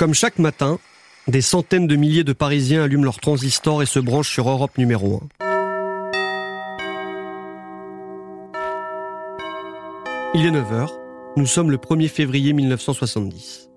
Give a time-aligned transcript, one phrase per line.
[0.00, 0.78] Comme chaque matin,
[1.28, 5.16] des centaines de milliers de Parisiens allument leur transistor et se branchent sur Europe numéro
[5.16, 5.28] 1.
[10.32, 10.88] Il est 9h,
[11.36, 13.68] nous sommes le 1er février 1970.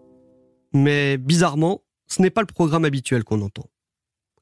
[0.71, 3.69] Mais bizarrement, ce n'est pas le programme habituel qu'on entend.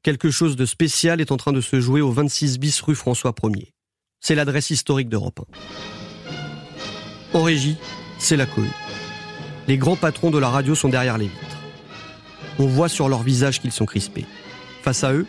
[0.04, 3.32] Quelque chose de spécial est en train de se jouer au 26 bis rue François
[3.32, 3.72] 1er.
[4.20, 5.40] C'est l'adresse historique d'Europe
[7.34, 7.38] 1.
[7.40, 7.76] En régie,
[8.20, 8.70] c'est la cohue.
[9.66, 11.51] Les grands patrons de la radio sont derrière les vitres.
[12.58, 14.26] On voit sur leur visage qu'ils sont crispés.
[14.82, 15.26] Face à eux,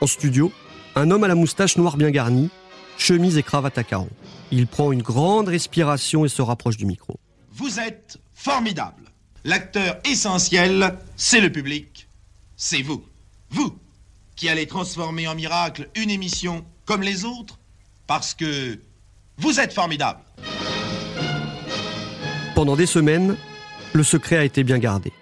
[0.00, 0.52] en studio,
[0.94, 2.50] un homme à la moustache noire bien garnie,
[2.98, 4.10] chemise et cravate à carreaux.
[4.50, 7.18] Il prend une grande respiration et se rapproche du micro.
[7.52, 9.02] Vous êtes formidable.
[9.44, 12.08] L'acteur essentiel, c'est le public.
[12.56, 13.04] C'est vous.
[13.50, 13.76] Vous,
[14.36, 17.58] qui allez transformer en miracle une émission comme les autres,
[18.06, 18.78] parce que
[19.38, 20.20] vous êtes formidable.
[22.54, 23.36] Pendant des semaines,
[23.92, 25.12] le secret a été bien gardé.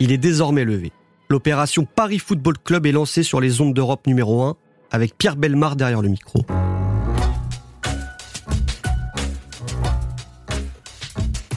[0.00, 0.92] Il est désormais levé.
[1.28, 4.56] L'opération Paris Football Club est lancée sur les ondes d'Europe numéro 1
[4.90, 6.44] avec Pierre Belmar derrière le micro.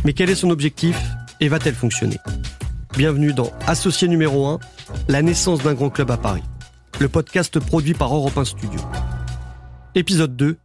[0.06, 0.98] Mais quel est son objectif
[1.40, 2.20] et va-t-elle fonctionner?
[2.96, 4.60] Bienvenue dans Associé numéro 1,
[5.10, 6.44] la naissance d'un grand club à Paris.
[7.00, 8.80] Le podcast produit par Europe 1 Studio.
[9.96, 10.58] Épisode 2,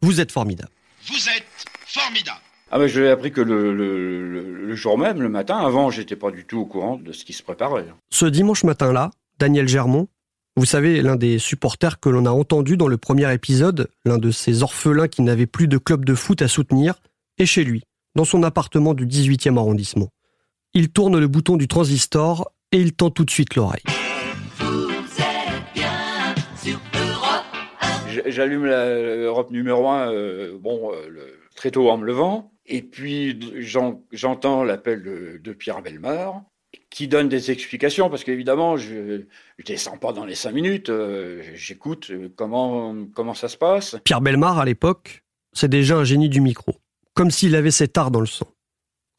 [0.00, 0.72] vous êtes formidable.
[1.06, 1.46] Vous êtes
[1.86, 2.40] formidable.
[2.70, 4.26] Ah ben, je l'ai appris que le, le,
[4.66, 5.56] le, jour même, le matin.
[5.56, 7.86] Avant, j'étais pas du tout au courant de ce qui se préparait.
[8.10, 10.08] Ce dimanche matin-là, Daniel Germont,
[10.56, 14.30] vous savez, l'un des supporters que l'on a entendu dans le premier épisode, l'un de
[14.30, 16.94] ces orphelins qui n'avaient plus de club de foot à soutenir,
[17.38, 17.84] est chez lui,
[18.16, 20.08] dans son appartement du 18e arrondissement.
[20.74, 23.82] Il tourne le bouton du transistor et il tend tout de suite l'oreille.
[28.26, 32.52] J'allume l'Europe numéro 1 euh, bon, euh, très tôt en me levant.
[32.66, 33.38] Et puis
[34.12, 35.02] j'entends l'appel
[35.42, 36.42] de, Pierre Belmar
[36.90, 39.24] qui donne des explications parce qu'évidemment je ne
[39.64, 43.96] descends pas dans les cinq minutes, euh, j'écoute euh, comment, comment ça se passe.
[44.04, 46.76] Pierre Belmar à l'époque, c'est déjà un génie du micro,
[47.14, 48.48] comme s'il avait cet art dans le sang.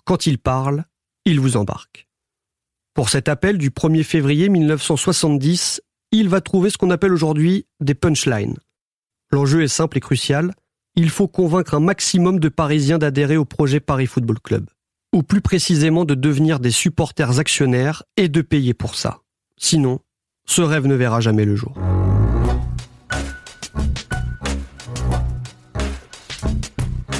[0.05, 0.85] Quand il parle,
[1.25, 2.07] il vous embarque.
[2.93, 7.95] Pour cet appel du 1er février 1970, il va trouver ce qu'on appelle aujourd'hui des
[7.95, 8.57] punchlines.
[9.31, 10.53] L'enjeu est simple et crucial,
[10.99, 14.69] il faut convaincre un maximum de Parisiens d'adhérer au projet Paris Football Club,
[15.15, 19.21] ou plus précisément de devenir des supporters actionnaires et de payer pour ça.
[19.55, 20.01] Sinon,
[20.45, 21.73] ce rêve ne verra jamais le jour.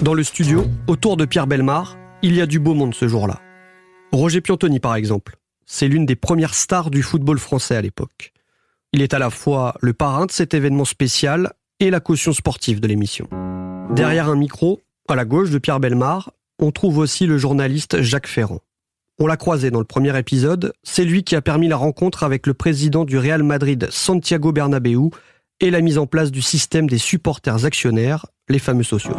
[0.01, 3.39] Dans le studio, autour de Pierre Belmar, il y a du beau monde ce jour-là.
[4.11, 5.37] Roger Piantoni, par exemple.
[5.65, 8.33] C'est l'une des premières stars du football français à l'époque.
[8.91, 12.81] Il est à la fois le parrain de cet événement spécial et la caution sportive
[12.81, 13.29] de l'émission.
[13.91, 18.27] Derrière un micro, à la gauche de Pierre Belmar, on trouve aussi le journaliste Jacques
[18.27, 18.59] Ferrand.
[19.17, 22.45] On l'a croisé dans le premier épisode, c'est lui qui a permis la rencontre avec
[22.45, 25.09] le président du Real Madrid Santiago Bernabéu
[25.59, 29.17] et la mise en place du système des supporters actionnaires, les fameux socios.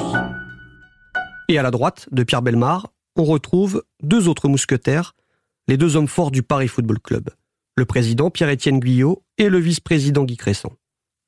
[1.49, 5.15] Et à la droite de Pierre Belmar, on retrouve deux autres mousquetaires,
[5.69, 7.31] les deux hommes forts du Paris Football Club,
[7.77, 10.71] le président Pierre-Étienne Guyot et le vice-président Guy Cresson.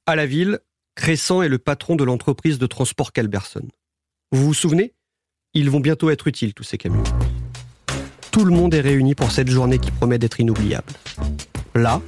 [0.06, 0.60] À la ville,
[0.94, 3.66] Crescent est le patron de l'entreprise de transport Calberson.
[4.30, 4.94] Vous vous souvenez?
[5.54, 7.02] Ils vont bientôt être utiles, tous ces camions.
[8.30, 10.92] Tout le monde est réuni pour cette journée qui promet d'être inoubliable.
[11.74, 12.00] Là,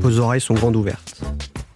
[0.00, 1.22] vos oreilles sont grandes ouvertes.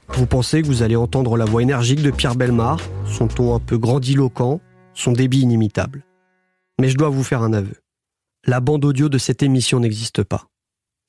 [0.09, 3.61] Vous pensez que vous allez entendre la voix énergique de Pierre Belmar, son ton un
[3.61, 4.61] peu grandiloquent,
[4.93, 6.05] son débit inimitable.
[6.81, 7.77] Mais je dois vous faire un aveu.
[8.45, 10.47] La bande audio de cette émission n'existe pas.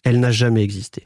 [0.03, 1.03] Elle n'a jamais existé.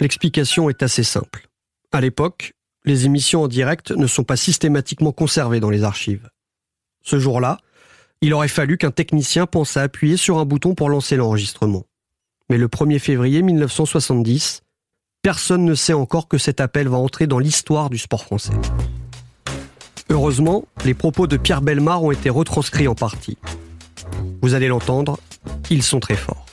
[0.00, 1.48] L'explication est assez simple.
[1.94, 2.54] À l'époque,
[2.86, 6.30] les émissions en direct ne sont pas systématiquement conservées dans les archives.
[7.02, 7.58] Ce jour-là,
[8.22, 11.84] il aurait fallu qu'un technicien pense à appuyer sur un bouton pour lancer l'enregistrement.
[12.48, 14.62] Mais le 1er février 1970,
[15.20, 18.54] personne ne sait encore que cet appel va entrer dans l'histoire du sport français.
[20.08, 23.36] Heureusement, les propos de Pierre Belmar ont été retranscrits en partie.
[24.40, 25.18] Vous allez l'entendre,
[25.68, 26.46] ils sont très forts.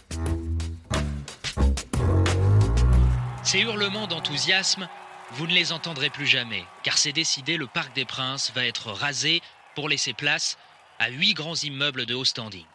[3.43, 4.87] Ces hurlements d'enthousiasme
[5.31, 8.91] vous ne les entendrez plus jamais, car c'est décidé, le Parc des Princes va être
[8.91, 9.41] rasé
[9.75, 10.57] pour laisser place
[10.97, 12.65] à huit grands immeubles de haut standing.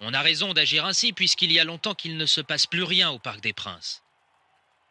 [0.00, 3.10] On a raison d'agir ainsi puisqu'il y a longtemps qu'il ne se passe plus rien
[3.10, 4.02] au Parc des Princes.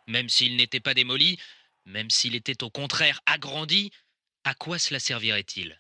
[0.07, 1.37] Même s'il n'était pas démoli,
[1.85, 3.91] même s'il était au contraire agrandi,
[4.43, 5.79] à quoi cela servirait-il?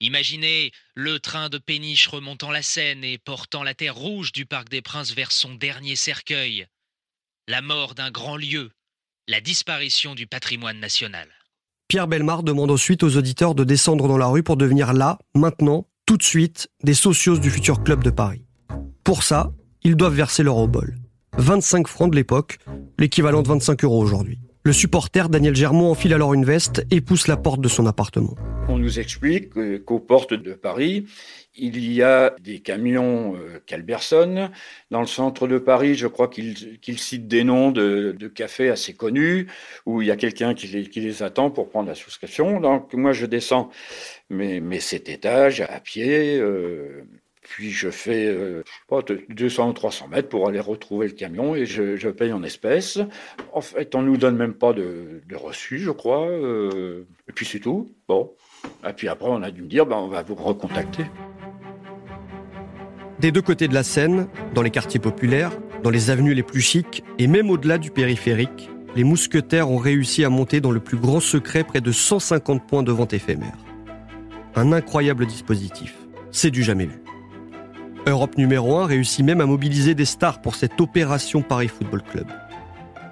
[0.00, 4.68] Imaginez le train de péniche remontant la Seine et portant la terre rouge du Parc
[4.68, 6.68] des Princes vers son dernier cercueil.
[7.48, 8.70] La mort d'un grand lieu,
[9.28, 11.28] la disparition du patrimoine national.
[11.86, 15.86] Pierre Belmar demande ensuite aux auditeurs de descendre dans la rue pour devenir là, maintenant,
[16.06, 18.46] tout de suite, des socios du futur club de Paris.
[19.04, 19.52] Pour ça,
[19.82, 20.96] ils doivent verser leur obol.
[21.36, 22.58] 25 francs de l'époque,
[22.98, 24.40] l'équivalent de 25 euros aujourd'hui.
[24.64, 28.34] Le supporter Daniel Germont enfile alors une veste et pousse la porte de son appartement.
[28.68, 29.50] On nous explique
[29.84, 31.06] qu'aux portes de Paris,
[31.54, 34.38] il y a des camions euh,
[34.90, 39.46] Dans le centre de Paris, je crois qu'il cite des noms de, cafés assez connus
[39.86, 42.60] où il y a quelqu'un qui, les, attend pour prendre la souscription.
[42.60, 43.70] Donc moi, je descends
[44.28, 46.38] mes, mes sept étages à pied.
[46.38, 47.04] Euh,
[47.48, 49.00] puis je fais euh, pas,
[49.30, 52.98] 200 ou 300 mètres pour aller retrouver le camion et je, paye en espèces.
[53.52, 56.28] En fait, on nous donne même pas de, reçu, je crois.
[56.28, 57.90] Euh, et puis c'est tout.
[58.06, 58.32] Bon.
[58.86, 61.04] Et puis après, on a dû me dire, ben, on va vous recontacter.
[63.18, 65.50] Des deux côtés de la Seine, dans les quartiers populaires,
[65.82, 70.24] dans les avenues les plus chics et même au-delà du périphérique, les mousquetaires ont réussi
[70.24, 73.64] à monter dans le plus grand secret près de 150 points de vente éphémères.
[74.54, 75.96] Un incroyable dispositif.
[76.30, 77.00] C'est du jamais vu.
[78.08, 82.26] Europe numéro 1 réussit même à mobiliser des stars pour cette opération Paris Football Club.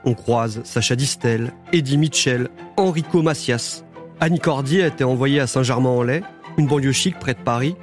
[0.05, 3.85] On croise Sacha Distel, Eddie Mitchell, Enrico Macias.
[4.21, 6.23] Annie Cordier a été envoyée à Saint-Germain-en-Laye,
[6.59, 7.77] une banlieue chic près de Paris.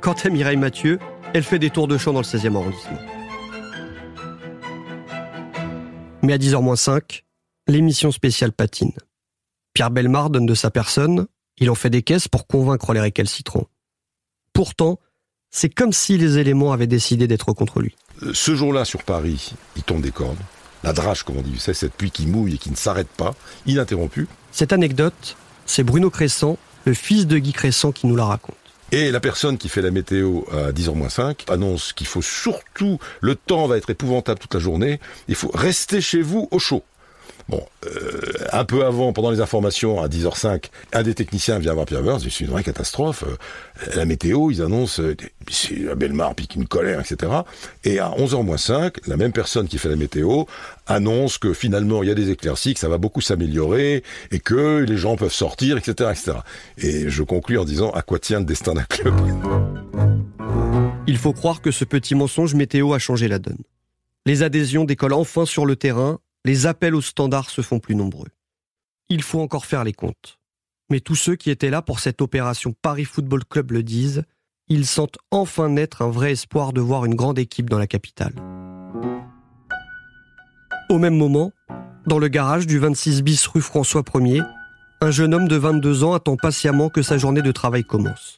[0.00, 0.98] Quant à Mireille Mathieu,
[1.34, 2.98] elle fait des tours de chant dans le 16e arrondissement.
[6.22, 7.22] Mais à 10h-5,
[7.66, 8.92] l'émission spéciale patine.
[9.74, 11.26] Pierre Belmar donne de sa personne,
[11.58, 13.66] il en fait des caisses pour convaincre les récalcitrants.
[14.52, 14.98] Pourtant,
[15.50, 17.94] c'est comme si les éléments avaient décidé d'être contre lui.
[18.22, 20.38] Euh, ce jour-là, sur Paris, il tombe des cordes.
[20.82, 23.34] La drache, comme on dit, c'est cette pluie qui mouille et qui ne s'arrête pas,
[23.66, 24.28] ininterrompue.
[24.52, 28.56] Cette anecdote, c'est Bruno Crescent, le fils de Guy Crescent, qui nous la raconte.
[28.92, 33.66] Et la personne qui fait la météo à 10h-5 annonce qu'il faut surtout, le temps
[33.66, 36.84] va être épouvantable toute la journée, il faut rester chez vous au chaud.
[37.48, 38.10] Bon, euh,
[38.52, 42.20] un peu avant, pendant les informations, à 10h05, un des techniciens vient voir Pierre Burns,
[42.20, 43.22] c'est une vraie catastrophe.
[43.22, 45.16] Euh, la météo, ils annoncent, euh,
[45.48, 47.32] c'est la belle-mare pique une colère, etc.
[47.84, 50.44] Et à 11h-5, la même personne qui fait la météo
[50.88, 54.02] annonce que finalement, il y a des éclaircies, que ça va beaucoup s'améliorer,
[54.32, 56.38] et que les gens peuvent sortir, etc., etc.
[56.78, 59.14] Et je conclus en disant, à quoi tient le destin d'un club?
[61.06, 63.62] Il faut croire que ce petit mensonge météo a changé la donne.
[64.24, 68.28] Les adhésions décollent enfin sur le terrain les appels au standard se font plus nombreux.
[69.08, 70.38] Il faut encore faire les comptes.
[70.88, 74.22] Mais tous ceux qui étaient là pour cette opération Paris Football Club le disent,
[74.68, 78.32] ils sentent enfin naître un vrai espoir de voir une grande équipe dans la capitale.
[80.88, 81.50] Au même moment,
[82.06, 84.46] dans le garage du 26 bis rue François 1er,
[85.00, 88.36] un jeune homme de 22 ans attend patiemment que sa journée de travail commence.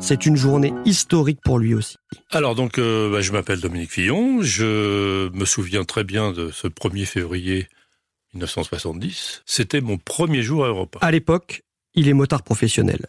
[0.00, 1.96] C'est une journée historique pour lui aussi.
[2.30, 4.42] Alors donc, euh, bah, je m'appelle Dominique Fillon.
[4.42, 7.68] Je me souviens très bien de ce 1er février
[8.34, 9.42] 1970.
[9.44, 10.98] C'était mon premier jour à Europa.
[11.02, 11.62] À l'époque,
[11.94, 13.06] il est motard professionnel.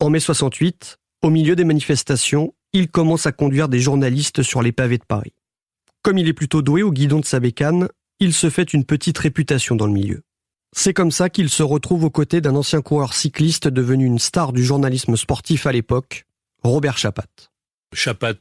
[0.00, 4.72] En mai 68, au milieu des manifestations, il commence à conduire des journalistes sur les
[4.72, 5.32] pavés de Paris.
[6.02, 7.88] Comme il est plutôt doué au guidon de sa bécane,
[8.20, 10.23] il se fait une petite réputation dans le milieu.
[10.76, 14.52] C'est comme ça qu'il se retrouve aux côtés d'un ancien coureur cycliste devenu une star
[14.52, 16.24] du journalisme sportif à l'époque,
[16.64, 17.28] Robert Chapat.
[17.94, 18.34] Chapat,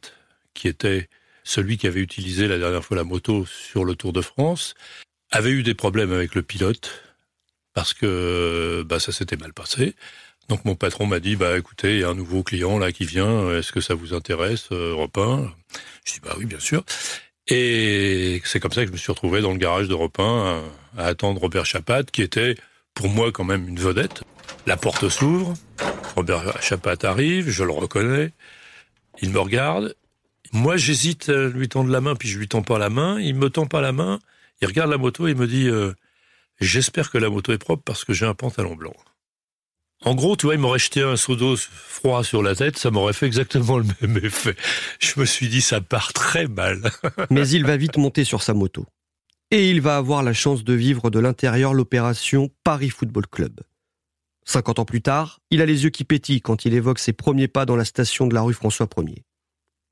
[0.55, 1.09] qui était
[1.43, 4.73] celui qui avait utilisé la dernière fois la moto sur le Tour de France,
[5.29, 7.03] avait eu des problèmes avec le pilote
[7.73, 9.95] parce que bah, ça s'était mal passé.
[10.49, 13.05] Donc mon patron m'a dit bah écoutez, il y a un nouveau client là qui
[13.05, 15.51] vient, est-ce que ça vous intéresse euh, Europe 1
[16.05, 16.83] Je dis bah oui bien sûr.
[17.47, 20.63] Et c'est comme ça que je me suis retrouvé dans le garage d'Europe 1
[20.97, 22.55] à, attendre Robert Chapat, qui était
[22.93, 24.23] pour moi quand même une vedette.
[24.65, 25.53] La porte s'ouvre,
[26.15, 28.31] Robert Chapat arrive, je le reconnais,
[29.21, 29.95] il me regarde.
[30.53, 33.19] Moi, j'hésite à lui tendre la main, puis je lui tends pas la main.
[33.19, 34.19] Il me tend pas la main.
[34.61, 35.93] Il regarde la moto et il me dit euh,
[36.59, 38.93] J'espère que la moto est propre parce que j'ai un pantalon blanc.
[40.05, 42.91] En gros, tu vois, il m'aurait jeté un seau d'eau froid sur la tête, ça
[42.91, 44.55] m'aurait fait exactement le même effet.
[44.99, 46.91] Je me suis dit, ça part très mal.
[47.29, 48.85] Mais il va vite monter sur sa moto.
[49.51, 53.61] Et il va avoir la chance de vivre de l'intérieur l'opération Paris Football Club.
[54.45, 57.47] 50 ans plus tard, il a les yeux qui pétillent quand il évoque ses premiers
[57.47, 59.23] pas dans la station de la rue François 1er.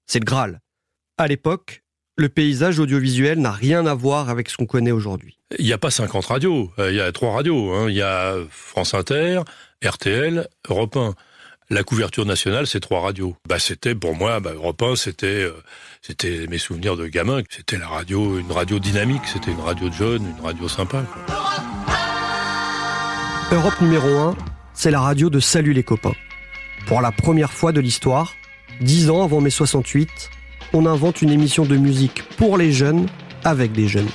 [0.08, 0.60] C'est le Graal.
[1.18, 1.84] À l'époque,
[2.18, 5.41] le paysage audiovisuel n'a rien à voir avec ce qu'on connaît aujourd'hui.
[5.60, 7.74] Il n'y a pas 50 radios, euh, il y a trois radios.
[7.74, 7.90] Hein.
[7.90, 9.42] Il y a France Inter,
[9.84, 11.16] RTL, Europe 1.
[11.70, 13.36] La couverture nationale, c'est trois radios.
[13.48, 15.54] Bah, c'était pour moi, bah, Europe 1, c'était, euh,
[16.02, 17.42] c'était mes souvenirs de gamin.
[17.50, 19.22] C'était la radio, une radio dynamique.
[19.26, 21.06] C'était une radio de jeunes, une radio sympa.
[23.52, 24.36] Europe numéro 1,
[24.74, 26.16] c'est la radio de Salut les copains.
[26.88, 28.34] Pour la première fois de l'histoire,
[28.82, 30.30] dix ans avant mai 68,
[30.74, 33.08] on invente une émission de musique pour les jeunes
[33.44, 34.10] avec des jeunes.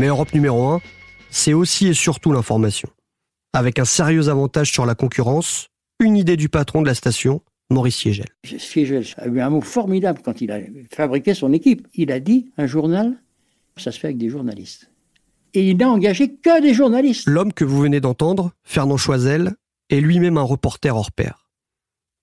[0.00, 0.80] Mais Europe numéro 1,
[1.28, 2.88] c'est aussi et surtout l'information.
[3.52, 7.96] Avec un sérieux avantage sur la concurrence, une idée du patron de la station, Maurice
[7.96, 8.28] Siegel.
[8.46, 11.86] Siegel a eu un mot formidable quand il a fabriqué son équipe.
[11.92, 13.22] Il a dit un journal,
[13.76, 14.90] ça se fait avec des journalistes.
[15.52, 17.28] Et il n'a engagé que des journalistes.
[17.28, 19.52] L'homme que vous venez d'entendre, Fernand Choisel,
[19.90, 21.50] est lui-même un reporter hors pair.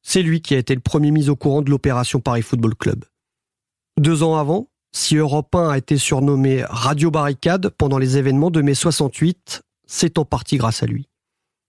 [0.02, 3.06] C'est lui qui a été le premier mis au courant de l'opération Paris Football Club.
[4.00, 4.68] Deux ans avant,
[4.98, 10.18] si Europe 1 a été surnommé Radio Barricade pendant les événements de mai 68, c'est
[10.18, 11.08] en partie grâce à lui.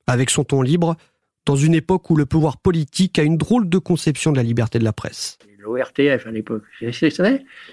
[0.07, 0.97] Avec son ton libre,
[1.45, 4.79] dans une époque où le pouvoir politique a une drôle de conception de la liberté
[4.79, 5.39] de la presse.
[5.59, 6.63] L'ORTF à l'époque,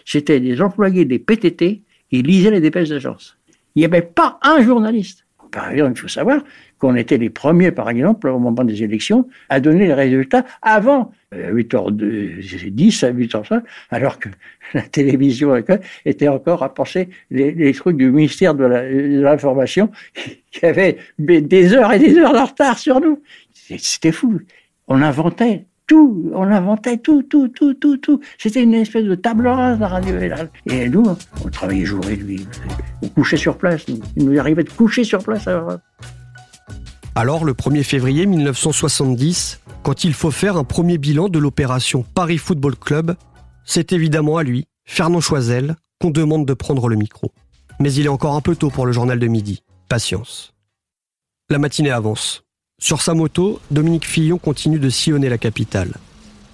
[0.05, 3.37] c'était des employés des PTT qui lisaient les dépêches d'agence.
[3.75, 5.24] Il n'y avait pas un journaliste.
[5.55, 6.43] Par exemple, il faut savoir
[6.79, 11.13] qu'on était les premiers, par exemple, au moment des élections, à donner les résultats avant
[11.33, 14.27] 8h10 à 8h05, alors que
[14.73, 15.55] la télévision
[16.03, 19.89] était encore à penser les, trucs du ministère de l'Information
[20.51, 23.21] qui avait des heures et des heures de retard sur nous.
[23.53, 24.41] C'était fou.
[24.89, 28.19] On inventait tout, on inventait tout, tout, tout, tout, tout.
[28.37, 30.15] C'était une espèce de table rase, la radio.
[30.67, 31.05] Et nous,
[31.43, 32.47] on travaillait jour et nuit.
[33.01, 33.85] On couchait sur place.
[33.87, 35.47] Il nous arrivait de coucher sur place.
[37.15, 42.37] Alors, le 1er février 1970, quand il faut faire un premier bilan de l'opération Paris
[42.37, 43.15] Football Club,
[43.63, 47.31] c'est évidemment à lui, Fernand Choisel, qu'on demande de prendre le micro.
[47.79, 49.63] Mais il est encore un peu tôt pour le journal de midi.
[49.89, 50.53] Patience.
[51.49, 52.44] La matinée avance.
[52.85, 55.91] Sur sa moto, Dominique Fillon continue de sillonner la capitale.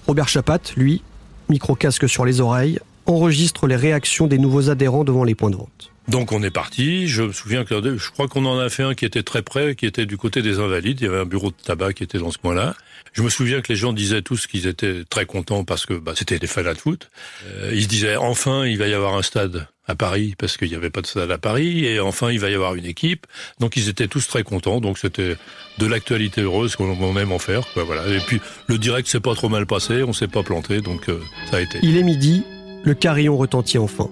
[0.07, 1.03] Robert Chapat, lui,
[1.50, 5.91] micro-casque sur les oreilles, enregistre les réactions des nouveaux adhérents devant les points de vente.
[6.07, 7.09] Donc on est parti.
[7.09, 9.75] Je me souviens que je crois qu'on en a fait un qui était très près,
[9.75, 11.01] qui était du côté des Invalides.
[11.01, 12.75] Il y avait un bureau de tabac qui était dans ce coin-là.
[13.13, 16.13] Je me souviens que les gens disaient tous qu'ils étaient très contents parce que bah,
[16.15, 17.09] c'était des fans de foot.
[17.45, 20.69] Euh, ils se disaient enfin il va y avoir un stade à Paris parce qu'il
[20.69, 23.27] n'y avait pas de stade à Paris et enfin il va y avoir une équipe.
[23.59, 24.79] Donc ils étaient tous très contents.
[24.79, 25.35] Donc c'était
[25.77, 27.63] de l'actualité heureuse qu'on aime en faire.
[27.75, 28.07] voilà.
[28.07, 31.19] Et puis le direct s'est pas trop mal passé, on s'est pas planté, donc euh,
[31.49, 31.79] ça a été.
[31.83, 32.43] Il est midi,
[32.83, 34.09] le carillon retentit enfin.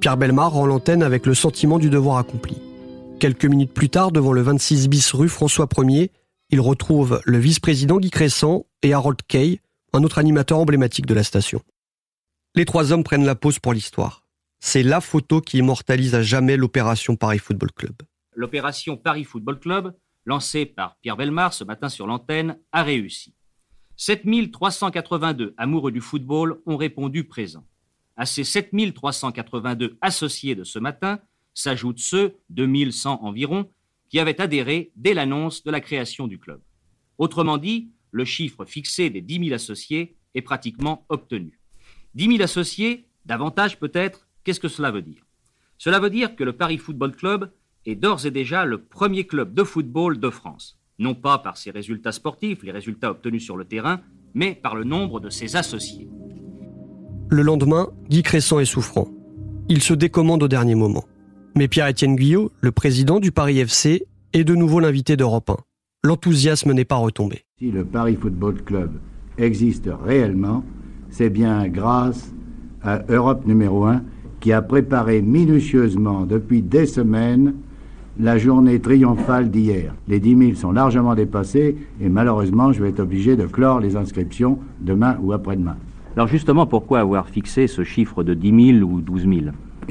[0.00, 2.56] Pierre Belmar rend l'antenne avec le sentiment du devoir accompli.
[3.20, 6.10] Quelques minutes plus tard, devant le 26 bis rue François 1er,
[6.50, 9.60] il retrouve le vice-président Guy Crescent et Harold Kay,
[9.92, 11.62] un autre animateur emblématique de la station.
[12.54, 14.24] Les trois hommes prennent la pause pour l'histoire.
[14.58, 17.96] C'est la photo qui immortalise à jamais l'opération Paris Football Club.
[18.34, 23.34] L'opération Paris Football Club, lancée par Pierre Belmar ce matin sur l'antenne, a réussi.
[23.96, 27.64] 7382 amoureux du football ont répondu présent.
[28.16, 31.20] À ces 7382 associés de ce matin
[31.52, 33.68] s'ajoutent ceux, 2100 environ,
[34.08, 36.60] qui avaient adhéré dès l'annonce de la création du club.
[37.18, 41.60] Autrement dit, le chiffre fixé des 10 000 associés est pratiquement obtenu.
[42.14, 45.26] 10 000 associés, davantage peut-être, qu'est-ce que cela veut dire?
[45.76, 47.50] Cela veut dire que le Paris Football Club
[47.86, 51.70] est d'ores et déjà le premier club de football de France, non pas par ses
[51.70, 54.00] résultats sportifs, les résultats obtenus sur le terrain,
[54.34, 56.08] mais par le nombre de ses associés.
[57.30, 59.08] Le lendemain, Guy Crescent est souffrant.
[59.68, 61.04] Il se décommande au dernier moment.
[61.58, 65.56] Mais Pierre-Étienne Guyot, le président du Paris FC, est de nouveau l'invité d'Europe 1.
[66.04, 67.46] L'enthousiasme n'est pas retombé.
[67.58, 68.92] Si le Paris Football Club
[69.38, 70.62] existe réellement,
[71.10, 72.32] c'est bien grâce
[72.80, 74.02] à Europe numéro 1
[74.38, 77.54] qui a préparé minutieusement depuis des semaines
[78.20, 79.96] la journée triomphale d'hier.
[80.06, 83.96] Les 10 000 sont largement dépassés et malheureusement je vais être obligé de clore les
[83.96, 85.76] inscriptions demain ou après-demain.
[86.14, 89.34] Alors justement, pourquoi avoir fixé ce chiffre de 10 000 ou 12 000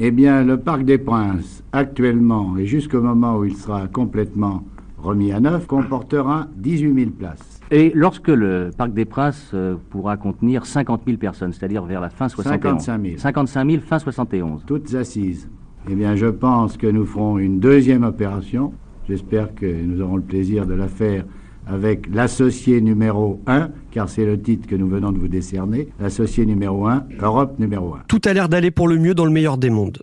[0.00, 4.62] Eh bien, le Parc des Princes, actuellement et jusqu'au moment où il sera complètement
[4.96, 7.60] remis à neuf, comportera 18 000 places.
[7.72, 12.10] Et lorsque le Parc des Princes euh, pourra contenir 50 000 personnes, c'est-à-dire vers la
[12.10, 13.18] fin 71 55 000.
[13.18, 14.62] 55 000 fin 71.
[14.66, 15.50] Toutes assises.
[15.90, 18.72] Eh bien, je pense que nous ferons une deuxième opération.
[19.08, 21.24] J'espère que nous aurons le plaisir de la faire
[21.68, 26.46] avec l'associé numéro 1, car c'est le titre que nous venons de vous décerner, l'associé
[26.46, 28.04] numéro 1, Europe numéro 1.
[28.08, 30.02] Tout a l'air d'aller pour le mieux dans le meilleur des mondes.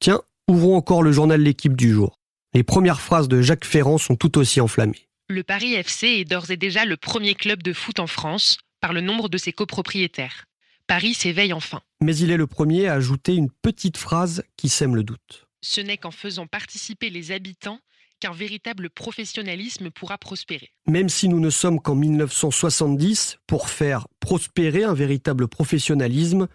[0.00, 2.18] Tiens, ouvrons encore le journal L'équipe du jour.
[2.54, 5.08] Les premières phrases de Jacques Ferrand sont tout aussi enflammées.
[5.28, 8.92] Le Paris FC est d'ores et déjà le premier club de foot en France par
[8.92, 10.44] le nombre de ses copropriétaires.
[10.86, 11.80] Paris s'éveille enfin.
[12.02, 15.46] Mais il est le premier à ajouter une petite phrase qui sème le doute.
[15.62, 17.78] Ce n'est qu'en faisant participer les habitants
[18.22, 20.68] qu'un véritable professionnalisme pourra prospérer.
[20.86, 26.46] Même si nous ne sommes qu'en 1970, pour faire prospérer un véritable professionnalisme,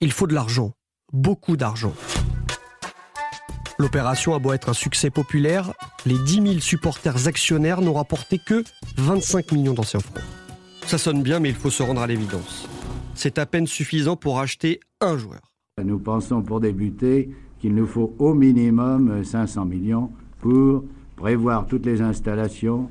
[0.00, 0.72] il faut de l'argent,
[1.12, 1.94] beaucoup d'argent.
[3.78, 5.72] L'opération a beau être un succès populaire,
[6.06, 8.64] les 10 000 supporters actionnaires n'ont rapporté que
[8.96, 10.24] 25 millions d'anciens francs.
[10.86, 12.66] Ça sonne bien, mais il faut se rendre à l'évidence.
[13.14, 15.52] C'est à peine suffisant pour acheter un joueur.
[15.80, 20.10] Nous pensons pour débuter qu'il nous faut au minimum 500 millions
[20.40, 20.82] pour
[21.22, 22.90] prévoir toutes les installations,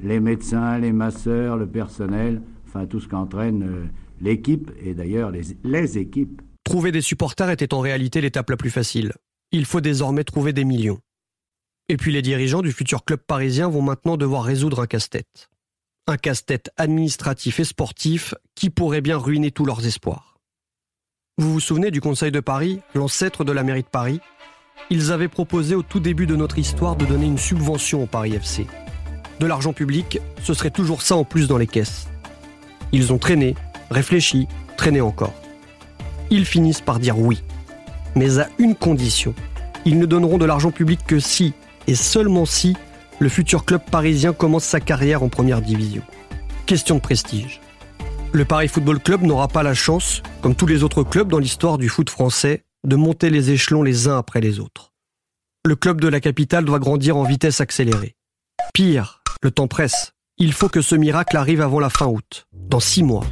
[0.00, 3.84] les médecins, les masseurs, le personnel, enfin tout ce qu'entraîne euh,
[4.20, 6.40] l'équipe et d'ailleurs les, les équipes.
[6.62, 9.14] Trouver des supporters était en réalité l'étape la plus facile.
[9.50, 11.00] Il faut désormais trouver des millions.
[11.88, 15.50] Et puis les dirigeants du futur club parisien vont maintenant devoir résoudre un casse-tête.
[16.06, 20.38] Un casse-tête administratif et sportif qui pourrait bien ruiner tous leurs espoirs.
[21.36, 24.20] Vous vous souvenez du Conseil de Paris, l'ancêtre de la mairie de Paris?
[24.94, 28.34] Ils avaient proposé au tout début de notre histoire de donner une subvention au Paris
[28.34, 28.66] FC.
[29.40, 32.08] De l'argent public, ce serait toujours ça en plus dans les caisses.
[32.92, 33.54] Ils ont traîné,
[33.90, 35.32] réfléchi, traîné encore.
[36.28, 37.42] Ils finissent par dire oui.
[38.14, 39.34] Mais à une condition.
[39.86, 41.54] Ils ne donneront de l'argent public que si,
[41.86, 42.76] et seulement si,
[43.18, 46.02] le futur club parisien commence sa carrière en première division.
[46.66, 47.60] Question de prestige.
[48.32, 51.78] Le Paris Football Club n'aura pas la chance, comme tous les autres clubs dans l'histoire
[51.78, 54.92] du foot français, de monter les échelons les uns après les autres.
[55.64, 58.16] Le club de la capitale doit grandir en vitesse accélérée.
[58.74, 60.12] Pire, le temps presse.
[60.38, 63.24] Il faut que ce miracle arrive avant la fin août, dans six mois.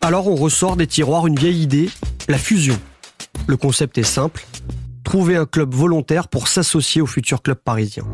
[0.00, 1.88] Alors on ressort des tiroirs une vieille idée,
[2.28, 2.78] la fusion.
[3.46, 4.44] Le concept est simple,
[5.04, 8.04] trouver un club volontaire pour s'associer au futur club parisien.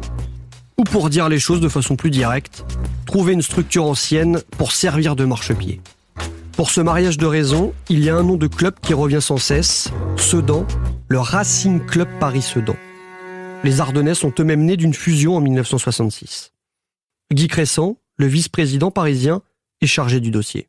[0.77, 2.65] Ou pour dire les choses de façon plus directe,
[3.07, 5.81] trouver une structure ancienne pour servir de marchepied.
[6.59, 9.37] Pour ce mariage de raison, il y a un nom de club qui revient sans
[9.37, 10.67] cesse, Sedan,
[11.07, 12.75] le Racing Club Paris-Sedan.
[13.63, 16.51] Les Ardennais sont eux-mêmes nés d'une fusion en 1966.
[17.33, 19.43] Guy Crescent, le vice-président parisien,
[19.83, 20.69] est chargé du dossier.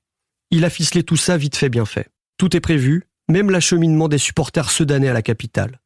[0.52, 2.12] Il a ficelé tout ça vite fait bien fait.
[2.38, 5.82] Tout est prévu, même l'acheminement des supporters sedanais à la capitale.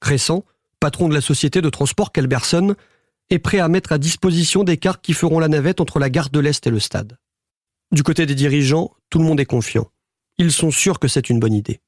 [0.00, 0.46] Crescent,
[0.80, 2.76] patron de la société de transport Kelberson,
[3.28, 6.30] est prêt à mettre à disposition des cars qui feront la navette entre la gare
[6.30, 7.18] de l'Est et le stade.
[7.92, 9.92] Du côté des dirigeants, tout le monde est confiant.
[10.38, 11.78] Ils sont sûrs que c'est une bonne idée.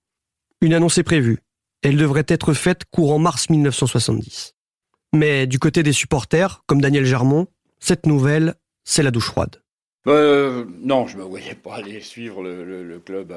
[0.60, 1.40] Une annonce est prévue.
[1.82, 4.54] Elle devrait être faite courant mars 1970.
[5.12, 7.48] Mais du côté des supporters, comme Daniel Germont,
[7.80, 8.54] cette nouvelle,
[8.84, 9.60] c'est la douche froide.
[10.06, 13.34] Euh, non, je me voyais pas aller suivre le, club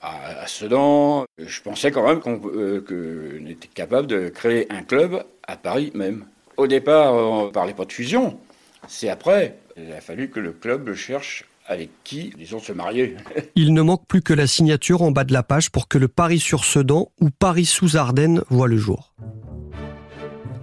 [0.00, 1.26] à, Sedan.
[1.36, 6.24] Je pensais quand même qu'on euh, était capable de créer un club à Paris même.
[6.56, 8.40] Au départ, on ne parlait pas de fusion.
[8.88, 9.58] C'est après.
[9.76, 13.16] Il a fallu que le club cherche avec qui, disons, se marier.
[13.56, 16.08] Il ne manque plus que la signature en bas de la page pour que le
[16.08, 19.14] Paris sur Sedan ou Paris sous Ardennes voit le jour.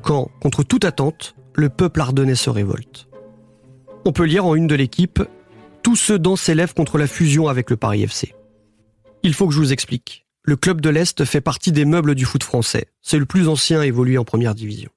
[0.02, 3.08] Quand, contre toute attente, le peuple ardennais se révolte.
[4.06, 5.22] On peut lire en une de l'équipe
[5.82, 8.34] Tout Sedan s'élève contre la fusion avec le Paris FC.
[9.24, 10.26] Il faut que je vous explique.
[10.44, 12.88] Le club de l'Est fait partie des meubles du foot français.
[13.02, 14.90] C'est le plus ancien à évoluer en première division.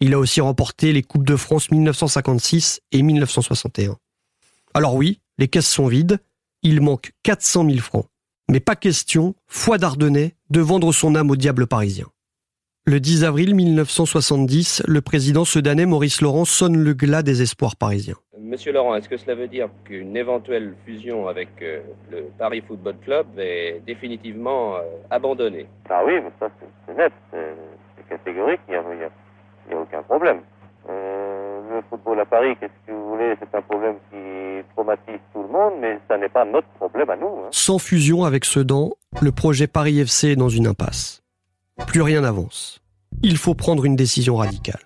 [0.00, 3.98] Il a aussi remporté les Coupes de France 1956 et 1961.
[4.76, 6.18] Alors oui, les caisses sont vides,
[6.62, 8.04] il manque 400 000 francs.
[8.50, 12.04] Mais pas question, foi d'Ardennais, de vendre son âme au diable parisien.
[12.84, 18.16] Le 10 avril 1970, le président sudanais Maurice Laurent sonne le glas des espoirs parisiens.
[18.38, 22.96] Monsieur Laurent, est-ce que cela veut dire qu'une éventuelle fusion avec euh, le Paris Football
[23.02, 25.68] Club est définitivement euh, abandonnée?
[25.88, 26.50] Ah oui, mais ça
[26.86, 30.42] c'est net, c'est catégorique, il n'y a, aucun problème.
[30.88, 34.16] Euh, le football à Paris, qu'est-ce que vous voulez, c'est un problème qui
[34.74, 37.26] traumatise tout le monde, mais ça n'est pas notre problème à nous.
[37.26, 37.48] Hein.
[37.50, 41.22] Sans fusion avec Sedan, le projet Paris FC est dans une impasse.
[41.86, 42.80] Plus rien n'avance.
[43.22, 44.80] Il faut prendre une décision radicale.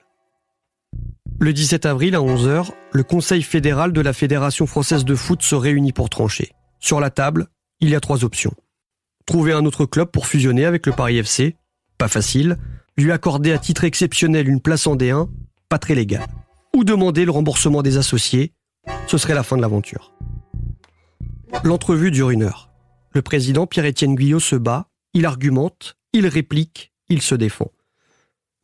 [1.39, 5.55] Le 17 avril à 11h, le Conseil fédéral de la Fédération française de foot se
[5.55, 6.53] réunit pour trancher.
[6.81, 7.47] Sur la table,
[7.81, 8.53] il y a trois options.
[9.27, 11.57] Trouver un autre club pour fusionner avec le Paris FC,
[11.97, 12.57] pas facile.
[12.97, 15.29] Lui accorder à titre exceptionnel une place en D1,
[15.71, 16.27] pas très légal.
[16.77, 18.53] Ou demander le remboursement des associés,
[19.07, 20.13] ce serait la fin de l'aventure.
[21.65, 22.71] L'entrevue dure une heure.
[23.13, 27.71] Le président Pierre-Étienne Guyot se bat, il argumente, il réplique, il se défend.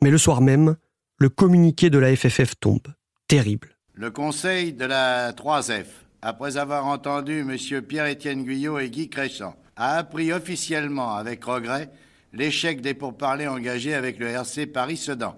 [0.02, 0.76] Mais le soir même,
[1.18, 2.88] le communiqué de la FFF tombe.
[3.28, 3.76] Terrible.
[3.94, 5.86] Le conseil de la 3F,
[6.22, 7.82] après avoir entendu M.
[7.82, 11.90] Pierre-Étienne Guyot et Guy Crescent, a appris officiellement, avec regret,
[12.32, 15.36] l'échec des pourparlers engagés avec le RC Paris-Sedan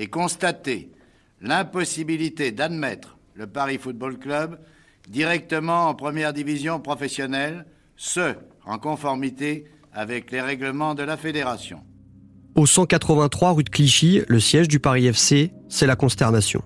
[0.00, 0.90] et constaté
[1.42, 4.58] l'impossibilité d'admettre le Paris Football Club
[5.08, 8.34] directement en première division professionnelle, ce,
[8.64, 11.80] en conformité avec les règlements de la fédération.
[12.54, 16.62] Au 183 rue de Clichy, le siège du Paris FC, c'est la consternation.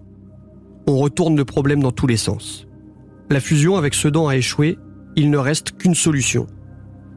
[0.86, 2.66] On retourne le problème dans tous les sens.
[3.30, 4.78] La fusion avec Sedan a échoué,
[5.16, 6.46] il ne reste qu'une solution.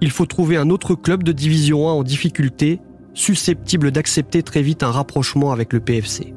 [0.02, 2.80] Il faut trouver un autre club de division 1 en difficulté,
[3.18, 6.34] susceptible d'accepter très vite un rapprochement avec le PFC.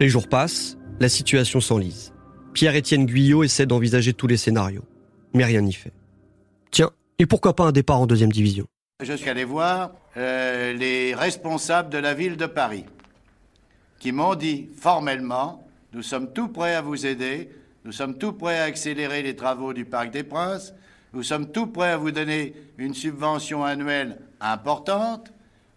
[0.00, 2.12] Les jours passent, la situation s'enlise.
[2.54, 4.84] Pierre-Étienne Guyot essaie d'envisager tous les scénarios,
[5.32, 5.92] mais rien n'y fait.
[6.72, 8.66] Tiens, et pourquoi pas un départ en deuxième division?
[9.00, 12.84] Je suis allé voir euh, les responsables de la ville de Paris,
[14.00, 17.48] qui m'ont dit formellement, nous sommes tout prêts à vous aider,
[17.84, 20.72] Nous sommes tout prêts à accélérer les travaux du Parc des Princes.
[21.14, 25.32] Nous sommes tout prêts à vous donner une subvention annuelle importante,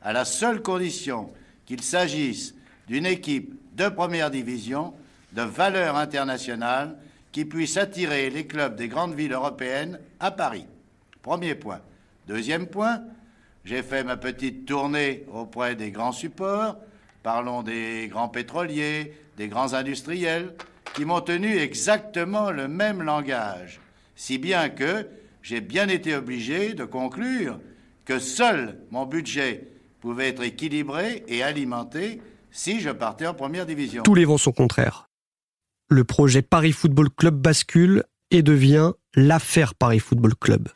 [0.06, 1.34] à la seule condition
[1.66, 2.54] qu'il s'agisse
[2.88, 4.94] d'une équipe de première division
[5.34, 6.96] de valeur internationale
[7.32, 10.68] qui puisse attirer les clubs des grandes villes européennes à Paris.
[11.24, 11.82] Premier point.
[12.28, 13.02] Deuxième point,
[13.66, 16.78] j'ai fait ma petite tournée auprès des grands supports.
[17.24, 20.54] Parlons des grands pétroliers, des grands industriels,
[20.94, 23.82] qui m'ont tenu exactement le même langage.
[24.16, 25.08] Si bien que
[25.42, 27.60] j'ai bien été obligé de conclure
[28.06, 29.68] que seul mon budget
[30.06, 34.04] pouvait être équilibré et alimenté si je partais en première division.
[34.04, 35.10] Tous les vents sont contraires.
[35.90, 40.70] Le projet Paris Football Club bascule et devient l'affaire Paris Football Club.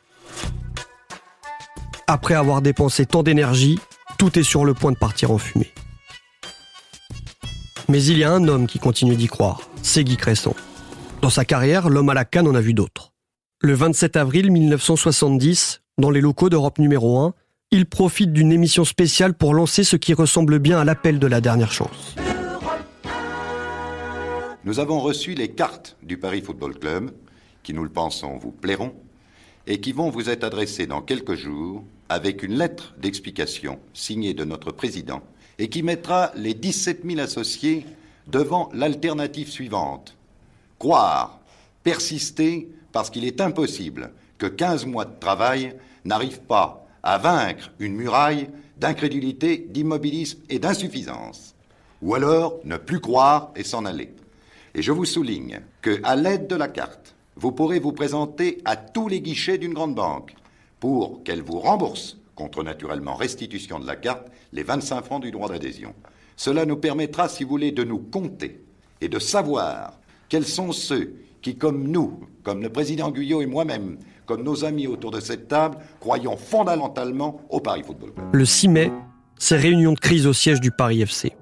[2.08, 3.78] Après avoir dépensé tant d'énergie,
[4.18, 5.72] tout est sur le point de partir en fumée.
[7.88, 10.56] Mais il y a un homme qui continue d'y croire, c'est Guy Cresson.
[11.22, 13.12] Dans sa carrière, l'homme à la canne en a vu d'autres.
[13.60, 17.32] Le 27 avril 1970, dans les locaux d'Europe numéro 1,
[17.72, 21.40] il profite d'une émission spéciale pour lancer ce qui ressemble bien à l'appel de la
[21.40, 22.16] dernière chance.
[24.64, 27.12] Nous avons reçu les cartes du Paris Football Club,
[27.62, 28.92] qui nous le pensons vous plairont,
[29.68, 34.44] et qui vont vous être adressées dans quelques jours avec une lettre d'explication signée de
[34.44, 35.22] notre président
[35.60, 37.86] et qui mettra les 17 000 associés
[38.26, 40.16] devant l'alternative suivante.
[40.80, 41.38] Croire,
[41.84, 47.94] persister, parce qu'il est impossible que 15 mois de travail n'arrivent pas à vaincre une
[47.94, 51.54] muraille d'incrédulité, d'immobilisme et d'insuffisance.
[52.02, 54.12] Ou alors ne plus croire et s'en aller.
[54.74, 58.76] Et je vous souligne que, à l'aide de la carte, vous pourrez vous présenter à
[58.76, 60.34] tous les guichets d'une grande banque
[60.78, 65.48] pour qu'elle vous rembourse, contre naturellement restitution de la carte, les 25 francs du droit
[65.48, 65.94] d'adhésion.
[66.36, 68.62] Cela nous permettra, si vous voulez, de nous compter
[69.00, 73.98] et de savoir quels sont ceux qui, comme nous, comme le président Guyot et moi-même,
[74.30, 78.28] comme nos amis autour de cette table, croyons fondamentalement au Paris Football Club.
[78.32, 78.92] Le 6 mai,
[79.36, 81.32] c'est réunion de crise au siège du Paris FC.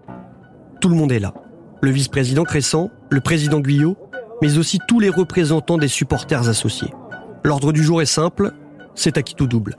[0.81, 1.35] Tout le monde est là.
[1.83, 3.98] Le vice-président Crescent, le président Guyot,
[4.40, 6.88] mais aussi tous les représentants des supporters associés.
[7.44, 8.53] L'ordre du jour est simple,
[8.94, 9.77] c'est à qui tout double.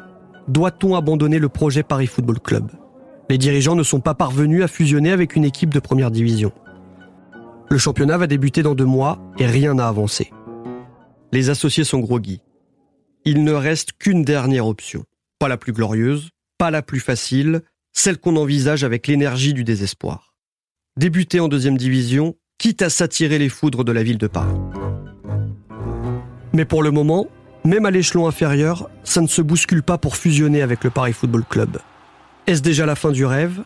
[0.48, 2.70] Doit-on abandonner le projet Paris Football Club?
[3.28, 6.52] Les dirigeants ne sont pas parvenus à fusionner avec une équipe de première division.
[7.72, 10.32] Le championnat va débuter dans deux mois et rien n'a avancé.
[11.32, 12.44] Les associés sont groggy.
[13.26, 15.04] Il ne reste qu'une dernière option.
[15.40, 17.62] Pas la plus glorieuse, pas la plus facile,
[17.94, 20.34] celle qu'on envisage avec l'énergie du désespoir.
[20.98, 24.58] Débuter en deuxième division, quitte à s'attirer les foudres de la ville de Paris.
[26.54, 27.28] Mais pour le moment,
[27.66, 31.44] même à l'échelon inférieur, ça ne se bouscule pas pour fusionner avec le Paris Football
[31.44, 31.78] Club.
[32.48, 33.64] Est-ce déjà la fin du rêve?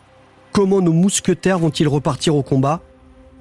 [0.51, 2.81] Comment nos mousquetaires vont-ils repartir au combat?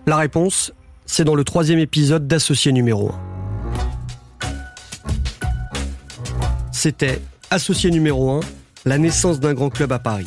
[0.07, 0.73] La réponse,
[1.07, 3.32] c'est dans le troisième épisode d'Associé numéro 1.
[6.73, 8.41] C'était Associé numéro 1,
[8.87, 10.27] la naissance d'un grand club à Paris.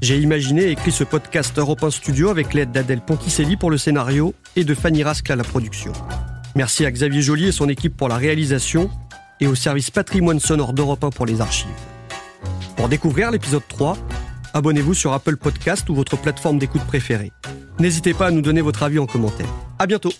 [0.00, 3.76] J'ai imaginé et écrit ce podcast Europe 1 Studio avec l'aide d'Adèle Ponticelli pour le
[3.76, 5.92] scénario et de Fanny Rascle à la production.
[6.54, 8.88] Merci à Xavier Joly et son équipe pour la réalisation
[9.40, 11.66] et au service patrimoine sonore d'Europe 1 pour les archives.
[12.76, 13.98] Pour découvrir l'épisode 3,
[14.52, 17.32] abonnez-vous sur Apple Podcast ou votre plateforme d'écoute préférée.
[17.80, 19.52] N'hésitez pas à nous donner votre avis en commentaire.
[19.80, 20.12] À bientôt!